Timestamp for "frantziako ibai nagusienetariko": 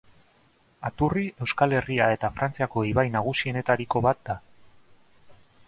2.39-4.05